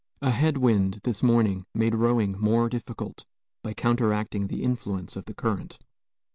[0.19, 3.27] A head wind this morning made rowing more difficult,
[3.61, 5.77] by counteracting the influence of the current.